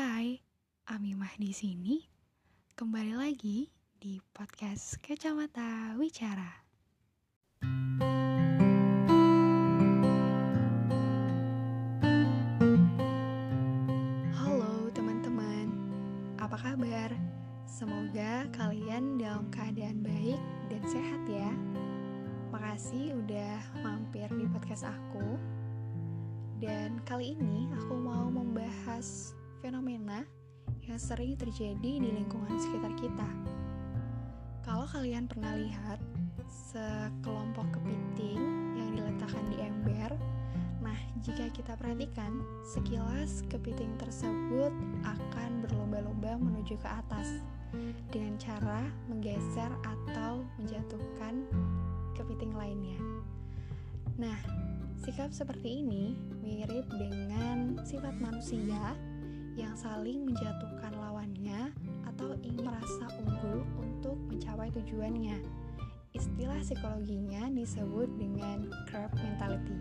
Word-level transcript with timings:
Hai, 0.00 0.40
Amimah 0.88 1.36
di 1.36 1.52
sini. 1.52 2.00
Kembali 2.72 3.20
lagi 3.20 3.68
di 4.00 4.16
podcast 4.32 4.96
Kacamata 5.04 5.92
Wicara. 6.00 6.64
Halo 14.40 14.88
teman-teman, 14.96 15.68
apa 16.40 16.56
kabar? 16.56 17.12
Semoga 17.68 18.48
kalian 18.56 19.20
dalam 19.20 19.52
keadaan 19.52 20.00
baik 20.00 20.40
dan 20.72 20.80
sehat 20.88 21.22
ya. 21.28 21.52
Makasih 22.48 23.20
udah 23.20 23.84
mampir 23.84 24.32
di 24.32 24.48
podcast 24.48 24.88
aku. 24.88 25.36
Dan 26.56 27.04
kali 27.04 27.36
ini 27.36 27.68
aku 27.76 28.00
mau 28.00 28.32
membahas 28.32 29.36
fenomena 29.60 30.24
yang 30.88 30.96
sering 30.96 31.36
terjadi 31.36 32.00
di 32.00 32.10
lingkungan 32.10 32.56
sekitar 32.58 32.92
kita. 32.96 33.28
Kalau 34.64 34.88
kalian 34.88 35.28
pernah 35.28 35.54
lihat 35.56 36.00
sekelompok 36.48 37.68
kepiting 37.76 38.40
yang 38.74 38.90
diletakkan 38.96 39.44
di 39.52 39.56
ember, 39.60 40.10
nah 40.80 40.96
jika 41.20 41.52
kita 41.52 41.76
perhatikan, 41.76 42.40
sekilas 42.72 43.44
kepiting 43.52 43.92
tersebut 44.00 44.72
akan 45.04 45.50
berlomba-lomba 45.62 46.40
menuju 46.40 46.80
ke 46.80 46.88
atas 46.88 47.40
dengan 48.10 48.34
cara 48.40 48.88
menggeser 49.06 49.70
atau 49.86 50.42
menjatuhkan 50.58 51.46
kepiting 52.18 52.50
lainnya. 52.56 52.98
Nah, 54.18 54.36
sikap 55.00 55.30
seperti 55.32 55.80
ini 55.80 56.18
mirip 56.42 56.84
dengan 56.92 57.78
sifat 57.86 58.18
manusia 58.18 58.98
yang 59.58 59.74
saling 59.74 60.26
menjatuhkan 60.26 60.94
lawannya 60.94 61.74
atau 62.06 62.34
ingin 62.44 62.66
merasa 62.66 63.06
unggul 63.22 63.66
untuk 63.80 64.18
mencapai 64.30 64.70
tujuannya. 64.74 65.40
Istilah 66.10 66.58
psikologinya 66.62 67.46
disebut 67.54 68.10
dengan 68.18 68.66
crab 68.90 69.14
mentality. 69.18 69.78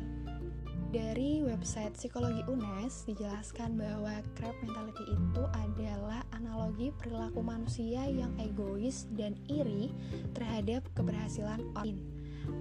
Dari 0.90 1.46
website 1.46 1.94
psikologi 1.94 2.42
UNES 2.50 3.06
dijelaskan 3.06 3.78
bahwa 3.78 4.26
crab 4.34 4.58
mentality 4.66 5.06
itu 5.06 5.44
adalah 5.54 6.26
analogi 6.34 6.90
perilaku 6.98 7.46
manusia 7.46 8.10
yang 8.10 8.34
egois 8.42 9.06
dan 9.14 9.38
iri 9.46 9.94
terhadap 10.34 10.82
keberhasilan 10.98 11.62
orang 11.78 12.02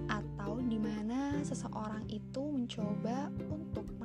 atau 0.09 0.61
di 0.61 0.77
mana 0.77 1.41
seseorang 1.41 2.05
itu 2.09 2.41
mencoba 2.41 3.33
untuk 3.49 3.85
lain 3.85 3.98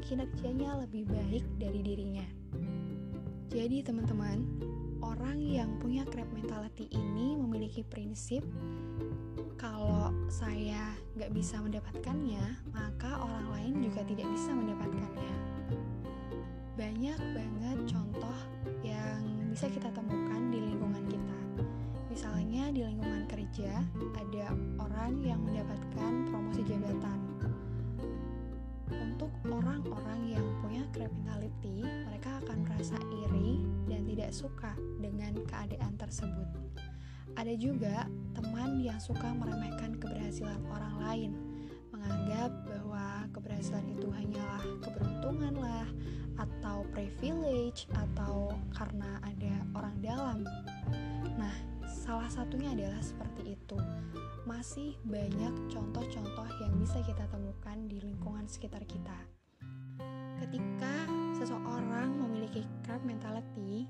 kinerjanya 0.00 0.80
lebih 0.80 1.06
baik 1.06 1.44
dari 1.60 1.80
dirinya. 1.84 2.26
Jadi 3.50 3.82
teman-teman, 3.82 4.42
orang 5.04 5.40
yang 5.42 5.76
punya 5.82 6.06
crab 6.08 6.28
mentality 6.32 6.86
ini 6.92 7.36
memiliki 7.36 7.82
prinsip 7.84 8.44
kalau 9.60 10.08
saya 10.32 10.96
nggak 11.20 11.36
bisa 11.36 11.60
mendapatkannya, 11.60 12.72
maka 12.72 13.20
orang 13.20 13.46
lain 13.52 13.74
juga 13.84 14.00
tidak 14.08 14.28
bisa 14.32 14.50
mendapatkannya. 14.56 15.59
Iri 33.10 33.60
dan 33.90 34.06
tidak 34.06 34.30
suka 34.30 34.72
dengan 35.02 35.34
keadaan 35.50 35.94
tersebut. 35.98 36.48
Ada 37.38 37.54
juga 37.54 38.06
teman 38.34 38.82
yang 38.82 38.98
suka 38.98 39.30
meremehkan 39.34 39.98
keberhasilan 39.98 40.58
orang 40.70 40.94
lain, 41.02 41.30
menganggap 41.94 42.50
bahwa 42.66 43.26
keberhasilan 43.30 43.86
itu 43.94 44.08
hanyalah 44.10 44.62
keberuntungan 44.82 45.54
lah, 45.58 45.86
atau 46.40 46.82
privilege, 46.96 47.86
atau 47.92 48.50
karena 48.74 49.20
ada 49.22 49.54
orang 49.76 49.96
dalam. 50.00 50.38
Nah, 51.36 51.54
salah 51.86 52.26
satunya 52.32 52.72
adalah 52.72 53.02
seperti 53.04 53.54
itu. 53.54 53.78
Masih 54.48 54.96
banyak 55.06 55.70
contoh-contoh 55.70 56.48
yang 56.58 56.72
bisa 56.80 56.98
kita 57.06 57.28
temukan 57.30 57.78
di 57.86 58.02
lingkungan 58.02 58.48
sekitar 58.48 58.82
kita. 58.88 59.14
Ketika 60.40 61.19
seseorang 61.40 62.20
memiliki 62.20 62.68
crab 62.84 63.00
mentality, 63.00 63.88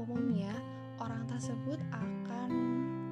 umumnya 0.00 0.56
orang 0.96 1.28
tersebut 1.28 1.76
akan 1.92 2.48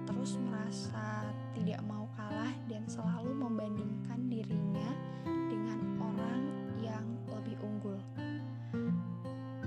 terus 0.08 0.40
merasa 0.40 1.28
tidak 1.52 1.84
mau 1.84 2.08
kalah 2.16 2.48
dan 2.64 2.88
selalu 2.88 3.36
membandingkan 3.36 4.24
dirinya 4.24 4.88
dengan 5.28 6.00
orang 6.00 6.42
yang 6.80 7.04
lebih 7.28 7.60
unggul. 7.60 8.00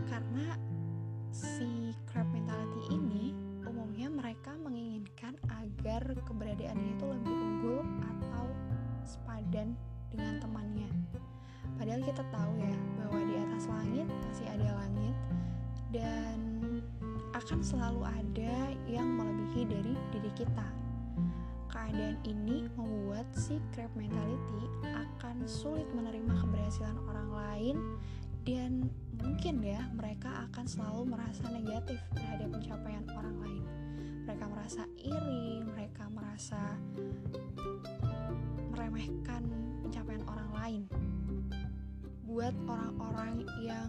Karena 0.09 0.57
si 1.29 1.93
crab 2.09 2.25
mentality 2.33 2.97
ini 2.97 3.37
umumnya 3.69 4.09
mereka 4.09 4.57
menginginkan 4.57 5.37
agar 5.45 6.01
keberadaannya 6.25 6.89
itu 6.97 7.05
lebih 7.05 7.35
unggul 7.37 7.85
atau 8.01 8.49
sepadan 9.05 9.77
dengan 10.09 10.41
temannya. 10.41 10.89
Padahal 11.77 12.01
kita 12.01 12.25
tahu 12.33 12.53
ya 12.65 12.86
langit 13.67 14.07
masih 14.07 14.47
ada 14.47 14.69
langit 14.79 15.15
dan 15.91 16.37
akan 17.37 17.59
selalu 17.61 18.01
ada 18.03 18.75
yang 18.89 19.07
melebihi 19.07 19.63
dari 19.69 19.93
diri 20.15 20.31
kita. 20.33 20.67
Keadaan 21.67 22.17
ini 22.25 22.65
membuat 22.73 23.27
si 23.35 23.61
crab 23.75 23.91
mentality 23.93 24.63
akan 24.83 25.45
sulit 25.45 25.85
menerima 25.93 26.33
keberhasilan 26.43 26.97
orang 27.07 27.29
lain 27.31 27.77
dan 28.47 28.87
mungkin 29.19 29.59
ya 29.59 29.83
mereka 29.91 30.47
akan 30.47 30.65
selalu 30.65 31.11
merasa 31.11 31.51
negatif 31.51 31.99
terhadap 32.15 32.47
pencapaian 32.47 33.03
orang 33.11 33.35
lain. 33.43 33.63
Mereka 34.23 34.45
merasa 34.47 34.81
iri, 34.99 35.63
mereka 35.63 36.03
merasa 36.11 36.61
meremehkan 38.71 39.43
pencapaian 39.83 40.23
orang 40.27 40.49
lain. 40.55 40.81
Buat 42.27 42.51
orang-orang 42.67 43.47
yang 43.63 43.87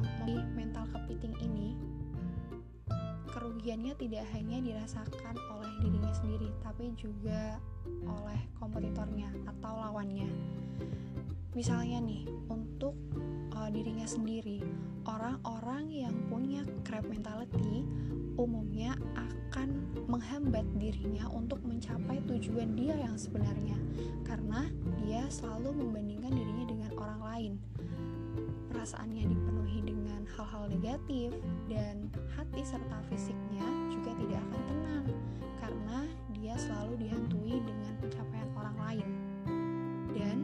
mental 0.55 0.87
kepiting 0.95 1.35
ini, 1.43 1.75
kerugiannya 3.35 3.99
tidak 3.99 4.25
hanya 4.31 4.63
dirasakan 4.63 5.35
oleh 5.59 5.73
dirinya 5.83 6.15
sendiri, 6.15 6.49
tapi 6.63 6.95
juga 6.95 7.59
oleh 8.07 8.41
kompetitornya 8.63 9.35
atau 9.43 9.75
lawannya. 9.83 10.31
Misalnya 11.59 11.99
nih, 11.99 12.31
untuk 12.47 12.95
uh, 13.59 13.67
dirinya 13.75 14.07
sendiri, 14.07 14.63
orang-orang 15.03 15.91
yang 15.91 16.15
punya 16.31 16.63
crab 16.87 17.11
mentality 17.11 17.83
umumnya 18.39 18.95
akan 19.19 19.75
menghambat 20.07 20.63
dirinya 20.79 21.27
untuk 21.35 21.59
mencapai 21.67 22.23
tujuan 22.31 22.79
dia 22.79 22.95
yang 22.95 23.19
sebenarnya, 23.19 23.75
karena 24.23 24.71
dia 25.03 25.27
selalu 25.27 25.75
membandingkan 25.75 26.31
dirinya 26.31 26.65
dengan 26.71 26.91
orang 26.95 27.21
lain. 27.27 27.53
Perasaannya 28.69 29.25
dipenuhi 29.33 29.81
dengan 29.81 30.23
hal-hal 30.37 30.69
negatif, 30.69 31.33
dan 31.69 32.13
hati 32.37 32.63
serta 32.65 33.01
fisiknya 33.09 33.65
juga 33.91 34.13
tidak 34.17 34.41
akan 34.49 34.63
tenang 34.69 35.07
karena 35.59 35.99
dia 36.37 36.55
selalu 36.57 36.95
dihantui 37.01 37.61
dengan 37.65 37.93
pencapaian 38.01 38.51
orang 38.57 38.77
lain. 38.79 39.09
Dan 40.17 40.39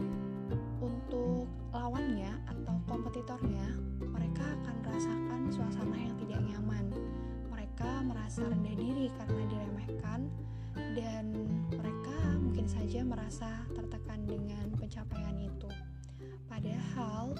untuk 0.80 1.48
lawannya 1.72 2.32
atau 2.48 2.76
kompetitornya, 2.88 3.66
mereka 4.04 4.44
akan 4.60 4.74
merasakan 4.84 5.40
suasana 5.48 5.96
yang 5.96 6.16
tidak 6.20 6.40
nyaman. 6.44 6.86
Mereka 7.48 7.90
merasa 8.04 8.44
rendah 8.44 8.76
diri 8.76 9.06
karena 9.16 9.42
diremehkan 9.48 10.20
dan 10.94 11.24
mereka 11.70 12.18
mungkin 12.42 12.66
saja 12.68 13.00
merasa 13.06 13.50
tertekan 13.72 14.26
dengan 14.28 14.68
pencapaian 14.76 15.38
itu. 15.40 15.70
Padahal 16.46 17.34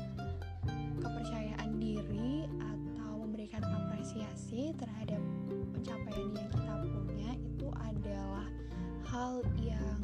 kepercayaan 1.01 1.71
diri 1.79 2.47
atau 2.59 3.25
memberikan 3.25 3.63
apresiasi 3.65 4.75
terhadap 4.79 5.23
pencapaian 5.75 6.31
yang 6.35 6.49
kita 6.53 6.75
punya 6.83 7.31
itu 7.39 7.69
adalah 7.81 8.47
hal 9.09 9.43
yang 9.59 10.01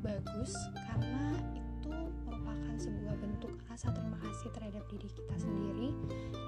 bagus 0.00 0.56
karena 0.74 1.38
itu 1.54 1.94
merupakan 2.24 2.74
sebuah 2.80 3.16
bentuk 3.20 3.52
rasa 3.68 3.92
terima 3.92 4.18
kasih 4.24 4.48
terhadap 4.52 4.84
diri 4.88 5.08
kita 5.12 5.36
sendiri 5.36 5.88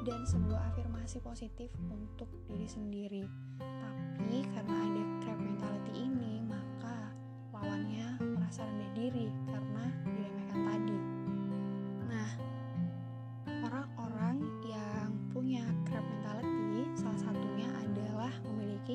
dan 0.03 0.25
sebuah 0.25 0.73
afirmasi 0.73 1.21
positif 1.21 1.69
untuk 1.93 2.29
diri 2.49 2.69
sendiri. 2.69 3.23
Tapi 3.61 4.39
karena 4.57 4.77
ada 4.77 5.03
crab 5.23 5.39
mentality 5.39 5.93
ini, 5.95 6.41
maka 6.45 7.13
lawannya 7.53 8.19
merasa 8.21 8.65
rendah 8.65 8.93
diri 8.97 9.29
karena 9.49 9.85
diremehkan 10.09 10.61
tadi. 10.69 11.12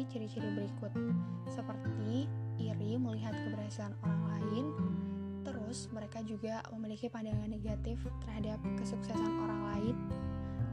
Ciri-ciri 0.07 0.49
berikut, 0.55 0.91
seperti 1.51 2.25
iri 2.57 2.95
melihat 2.97 3.35
keberhasilan 3.37 3.93
orang 4.01 4.23
lain, 4.33 4.65
terus 5.43 5.87
mereka 5.93 6.23
juga 6.23 6.63
memiliki 6.73 7.11
pandangan 7.11 7.47
negatif 7.47 8.01
terhadap 8.25 8.59
kesuksesan 8.79 9.33
orang 9.43 9.61
lain, 9.75 9.95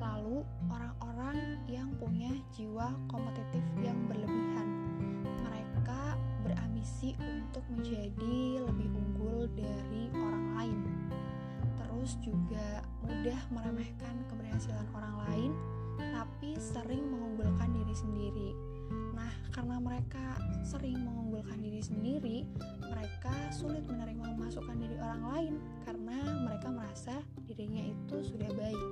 lalu 0.00 0.46
orang-orang 0.70 1.60
yang 1.68 1.92
punya 2.00 2.30
jiwa 2.54 2.94
kompetitif 3.10 3.62
yang 3.82 3.98
berlebihan. 4.08 4.68
Mereka 5.44 6.16
berambisi 6.46 7.12
untuk 7.20 7.64
menjadi 7.68 8.64
lebih 8.64 8.88
unggul 8.92 9.50
dari 9.52 10.08
orang 10.14 10.46
lain. 10.56 10.78
Terus 11.84 12.16
juga 12.24 12.80
mudah 13.04 13.40
meremehkan 13.52 14.14
keberhasilan 14.32 14.86
orang 14.96 15.14
lain, 15.28 15.52
tapi 16.00 16.56
sering 16.56 17.03
karena 19.54 19.78
mereka 19.78 20.34
sering 20.66 20.98
mengunggulkan 20.98 21.62
diri 21.62 21.78
sendiri, 21.78 22.38
mereka 22.82 23.30
sulit 23.54 23.86
menerima 23.86 24.34
masukan 24.34 24.74
dari 24.74 24.98
orang 24.98 25.22
lain 25.30 25.54
karena 25.86 26.18
mereka 26.42 26.68
merasa 26.74 27.14
dirinya 27.46 27.86
itu 27.86 28.16
sudah 28.26 28.50
baik. 28.50 28.90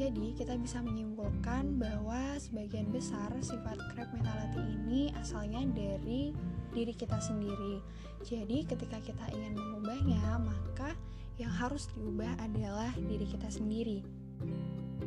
Jadi, 0.00 0.32
kita 0.32 0.56
bisa 0.56 0.80
menyimpulkan 0.80 1.76
bahwa 1.76 2.38
sebagian 2.40 2.88
besar 2.88 3.28
sifat 3.44 3.76
crab 3.92 4.08
mentality 4.16 4.62
ini 4.80 5.12
asalnya 5.18 5.60
dari 5.76 6.32
diri 6.72 6.94
kita 6.96 7.20
sendiri. 7.20 7.84
Jadi, 8.24 8.64
ketika 8.64 8.96
kita 9.02 9.28
ingin 9.34 9.60
mengubahnya, 9.60 10.40
maka 10.40 10.96
yang 11.36 11.52
harus 11.52 11.84
diubah 11.92 12.32
adalah 12.40 12.96
diri 12.96 13.28
kita 13.28 13.52
sendiri. 13.52 14.00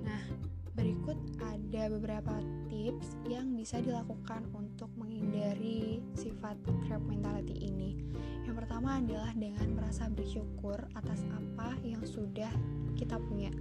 Nah, 0.06 0.53
berikut 0.74 1.18
ada 1.42 1.90
beberapa 1.94 2.34
tips 2.70 3.14
yang 3.30 3.54
bisa 3.54 3.78
dilakukan 3.82 4.50
untuk 4.58 4.90
menghindari 4.98 6.02
sifat 6.18 6.58
crab 6.86 7.02
mentality 7.06 7.54
ini. 7.70 7.98
Yang 8.44 8.66
pertama 8.66 8.98
adalah 8.98 9.32
dengan 9.38 9.78
merasa 9.78 10.10
bersyukur 10.10 10.78
atas 10.98 11.22
apa 11.30 11.78
yang 11.86 12.02
sudah 12.02 12.50
kita 12.98 13.18
punya 13.30 13.54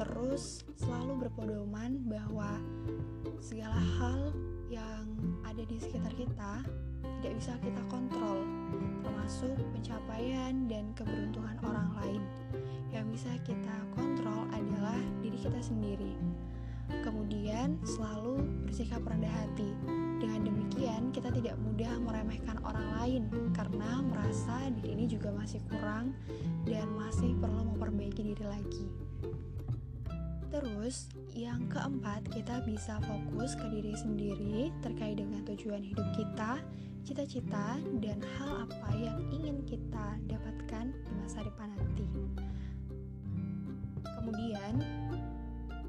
terus 0.00 0.64
selalu 0.80 1.28
berpedoman 1.28 2.00
bahwa 2.08 2.56
segala 3.42 3.76
hal 4.00 4.32
yang 4.70 5.04
ada 5.44 5.60
di 5.66 5.76
sekitar 5.76 6.14
kita 6.16 6.64
tidak 7.20 7.34
bisa 7.36 7.52
kita 7.60 7.82
kontrol, 7.92 8.48
termasuk 9.30 9.62
pencapaian 9.70 10.66
dan 10.66 10.90
keberuntungan 10.98 11.54
orang 11.62 11.94
lain. 12.02 12.22
Yang 12.90 13.06
bisa 13.14 13.30
kita 13.46 13.76
kontrol 13.94 14.42
adalah 14.50 14.98
diri 15.22 15.38
kita 15.38 15.62
sendiri. 15.62 16.18
Kemudian, 17.06 17.78
selalu 17.86 18.42
bersikap 18.66 19.06
rendah 19.06 19.30
hati. 19.30 19.70
Dengan 20.18 20.50
demikian, 20.50 21.14
kita 21.14 21.30
tidak 21.30 21.54
mudah 21.62 21.94
meremehkan 22.02 22.58
orang 22.66 22.90
lain 22.98 23.22
karena 23.54 24.02
merasa 24.02 24.66
diri 24.74 24.98
ini 24.98 25.06
juga 25.06 25.30
masih 25.30 25.62
kurang 25.70 26.10
dan 26.66 26.90
masih 26.98 27.30
perlu 27.38 27.70
memperbaiki 27.70 28.34
diri 28.34 28.46
lagi. 28.50 28.86
Terus, 30.50 31.06
yang 31.30 31.70
keempat, 31.70 32.26
kita 32.34 32.66
bisa 32.66 32.98
fokus 33.06 33.54
ke 33.54 33.70
diri 33.70 33.94
sendiri 33.94 34.74
terkait 34.82 35.22
dengan 35.22 35.46
tujuan 35.46 35.86
hidup 35.86 36.18
kita, 36.18 36.58
cita-cita, 37.04 37.80
dan 38.00 38.20
hal 38.38 38.66
apa 38.68 38.88
yang 38.96 39.18
ingin 39.32 39.64
kita 39.64 40.16
dapatkan 40.28 40.92
di 40.92 41.12
masa 41.20 41.44
depan 41.44 41.72
nanti. 41.76 42.06
Kemudian, 44.04 44.74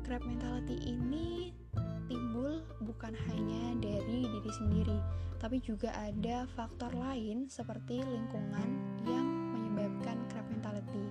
crab 0.07 0.23
mentality 0.23 0.77
ini 0.85 1.51
timbul 2.07 2.63
bukan 2.83 3.15
hanya 3.31 3.75
dari 3.79 4.27
diri 4.27 4.51
sendiri, 4.51 4.99
tapi 5.39 5.59
juga 5.63 5.91
ada 5.95 6.47
faktor 6.55 6.91
lain 6.95 7.47
seperti 7.51 8.03
lingkungan 8.03 8.69
yang 9.07 9.27
menyebabkan 9.55 10.17
crab 10.29 10.47
mentality 10.51 11.09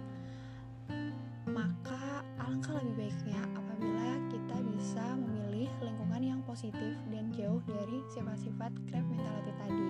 maka 1.51 2.23
alangkah 2.39 2.79
lebih 2.79 2.95
baiknya 3.07 3.43
apabila 3.59 4.09
kita 4.31 4.57
bisa 4.71 5.05
memilih 5.19 5.71
lingkungan 5.83 6.23
yang 6.23 6.41
positif 6.47 6.95
dan 7.11 7.20
jauh 7.41 7.65
dari 7.65 8.05
sifat-sifat 8.13 8.69
crab 8.93 9.05
mentality 9.09 9.53
tadi. 9.57 9.89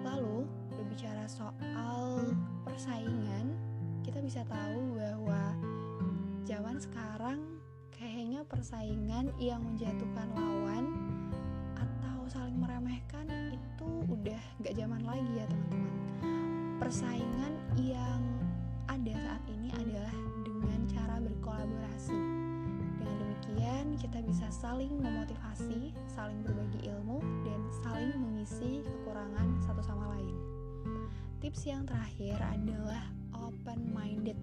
Lalu, 0.00 0.48
berbicara 0.72 1.28
soal 1.28 2.32
persaingan, 2.64 3.52
kita 4.00 4.24
bisa 4.24 4.40
tahu 4.48 4.96
bahwa 4.96 5.52
zaman 6.48 6.80
sekarang 6.80 7.60
kayaknya 7.92 8.40
persaingan 8.48 9.28
yang 9.36 9.60
menjatuhkan 9.60 10.32
lawan 10.32 10.88
atau 11.76 12.24
saling 12.24 12.56
meremehkan 12.56 13.28
itu 13.52 13.90
udah 14.08 14.40
gak 14.64 14.72
zaman 14.80 15.04
lagi 15.04 15.30
ya 15.36 15.44
teman-teman. 15.44 15.94
Persaingan 16.80 17.52
yang 17.76 18.24
ada 18.88 19.12
saat 19.12 19.44
ini 19.52 19.68
adalah 19.76 20.16
kita 24.10 24.26
bisa 24.26 24.50
saling 24.50 24.90
memotivasi, 24.98 25.94
saling 26.10 26.42
berbagi 26.42 26.90
ilmu, 26.90 27.22
dan 27.46 27.62
saling 27.78 28.10
mengisi 28.18 28.82
kekurangan 28.82 29.62
satu 29.62 29.78
sama 29.86 30.18
lain. 30.18 30.34
Tips 31.38 31.62
yang 31.62 31.86
terakhir 31.86 32.34
adalah 32.42 33.06
open-minded. 33.38 34.34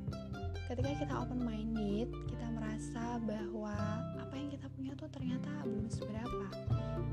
Ketika 0.72 1.04
kita 1.04 1.14
open-minded, 1.20 2.08
kita 2.32 2.48
merasa 2.56 3.20
bahwa 3.28 3.76
apa 4.16 4.40
yang 4.40 4.48
kita 4.56 4.72
punya 4.72 4.96
tuh 4.96 5.12
ternyata 5.12 5.52
belum 5.68 5.92
seberapa. 5.92 6.48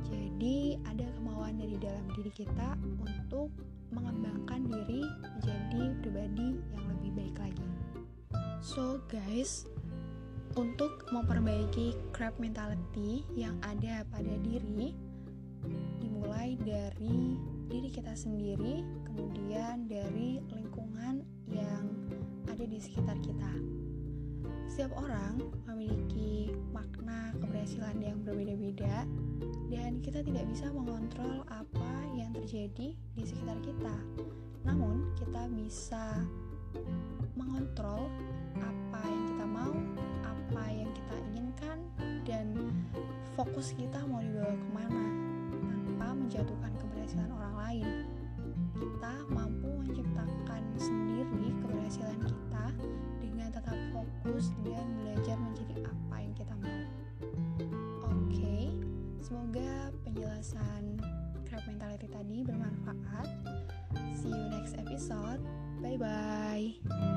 Jadi, 0.06 0.78
ada 0.86 1.10
kemauan 1.18 1.58
dari 1.58 1.74
dalam 1.82 2.06
diri 2.14 2.30
kita 2.30 2.78
untuk 3.02 3.50
mengembangkan 3.90 4.62
diri 4.70 5.02
menjadi 5.02 5.82
pribadi 6.06 6.62
yang 6.70 6.86
lebih 6.86 7.10
baik 7.18 7.36
lagi. 7.50 7.68
So 8.62 9.02
guys, 9.10 9.66
untuk 10.54 11.06
memperbaiki 11.10 11.98
crab 12.14 12.38
mentality 12.38 13.26
yang 13.34 13.58
ada 13.66 14.06
pada 14.10 14.34
diri, 14.42 14.94
dimulai 15.98 16.54
dari 16.62 17.38
diri 17.66 17.90
kita 17.90 18.14
sendiri, 18.14 18.86
kemudian 19.10 19.90
dari 19.90 20.38
lingkungan 20.54 21.26
yang 21.50 21.90
ada 22.46 22.64
di 22.64 22.78
sekitar 22.78 23.18
kita. 23.18 23.52
Setiap 24.70 24.94
orang 24.98 25.42
memiliki 25.66 26.54
makna 26.70 27.34
keberhasilan 27.38 27.98
yang 27.98 28.18
berbeda-beda, 28.22 29.06
dan 29.70 29.98
kita 30.02 30.22
tidak 30.22 30.46
bisa 30.50 30.70
mengontrol 30.70 31.42
apa 31.50 31.92
yang 32.14 32.30
terjadi 32.30 32.94
di 32.94 33.22
sekitar 33.26 33.58
kita. 33.62 33.96
Namun, 34.62 35.14
kita 35.18 35.50
bisa 35.50 36.22
mengontrol 37.34 38.10
apa 38.58 39.00
yang 39.06 39.24
kita 39.34 39.46
mau, 39.46 39.74
fokus 43.44 43.76
kita 43.76 44.00
mau 44.08 44.24
dibawa 44.24 44.56
ke 44.56 44.68
mana 44.72 45.04
tanpa 45.68 46.06
menjatuhkan 46.16 46.72
keberhasilan 46.80 47.28
orang 47.28 47.54
lain. 47.60 47.88
Kita 48.72 49.14
mampu 49.28 49.68
menciptakan 49.84 50.62
sendiri 50.80 51.52
keberhasilan 51.60 52.18
kita 52.24 52.66
dengan 53.20 53.48
tetap 53.52 53.76
fokus 53.92 54.48
dan 54.64 54.88
belajar 54.96 55.36
menjadi 55.36 55.76
apa 55.84 56.16
yang 56.24 56.32
kita 56.32 56.54
mau. 56.56 56.80
Oke, 58.08 58.32
okay, 58.32 58.64
semoga 59.20 59.92
penjelasan 60.08 60.96
crab 61.44 61.62
mentality 61.68 62.08
tadi 62.08 62.48
bermanfaat. 62.48 63.28
See 64.16 64.32
you 64.32 64.48
next 64.48 64.72
episode. 64.80 65.44
Bye 65.84 66.00
bye. 66.00 67.13